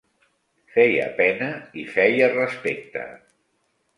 Feia 0.77 1.03
pena 1.19 1.49
i 1.83 1.85
feia 1.97 2.31
respecte 2.33 3.07